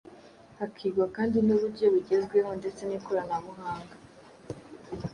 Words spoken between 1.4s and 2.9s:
n’uburyo bugezweho ndetse